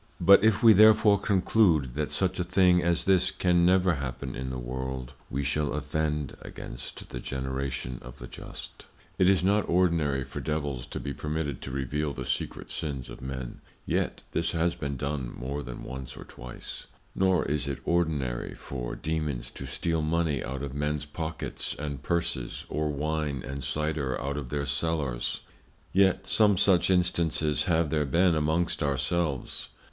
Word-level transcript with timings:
But 0.19 0.43
if 0.43 0.63
we 0.63 0.73
therefore 0.73 1.19
conclude, 1.19 1.93
that 1.93 2.09
such 2.11 2.39
a 2.39 2.43
thing 2.43 2.81
as 2.81 3.05
this 3.05 3.29
can 3.29 3.67
never 3.67 3.93
happen 3.93 4.35
in 4.35 4.49
the 4.49 4.57
World, 4.57 5.13
we 5.29 5.43
shall 5.43 5.73
offend 5.73 6.35
against 6.41 7.07
the 7.09 7.19
Generation 7.19 7.99
of 8.01 8.17
the 8.17 8.25
Just: 8.25 8.87
It 9.19 9.29
is 9.29 9.43
not 9.43 9.69
ordinary 9.69 10.23
for 10.23 10.39
Devils 10.39 10.87
to 10.87 10.99
be 10.99 11.13
permitted 11.13 11.61
to 11.61 11.71
reveal 11.71 12.13
the 12.13 12.25
secret 12.25 12.71
Sins 12.71 13.11
of 13.11 13.21
Men; 13.21 13.61
yet 13.85 14.23
this 14.31 14.53
has 14.53 14.73
been 14.73 14.97
done 14.97 15.31
more 15.37 15.61
than 15.61 15.83
once 15.83 16.17
or 16.17 16.23
twice: 16.23 16.87
Nor 17.13 17.45
is 17.45 17.67
it 17.67 17.77
ordinary 17.85 18.55
for 18.55 18.95
Dæmons 18.95 19.53
to 19.53 19.67
steal 19.67 20.01
Money 20.01 20.43
out 20.43 20.63
of 20.63 20.73
Mens 20.73 21.05
Pockets, 21.05 21.75
and 21.77 22.01
Purses, 22.01 22.65
or 22.69 22.89
Wine 22.89 23.43
and 23.43 23.63
Cyder 23.63 24.19
out 24.19 24.35
of 24.35 24.49
their 24.49 24.65
Cellars. 24.65 25.41
Yet 25.93 26.25
some 26.27 26.57
such 26.57 26.89
Instances 26.89 27.65
have 27.65 27.91
there 27.91 28.07
been 28.07 28.33
amongst 28.33 28.81
our 28.81 28.97
selves. 28.97 29.67